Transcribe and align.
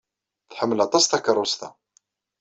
Tḥemmel 0.49 0.79
aṭas 0.85 1.05
takeṛṛust-a. 1.05 1.69